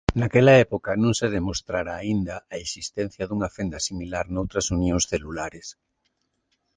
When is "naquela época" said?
0.21-0.91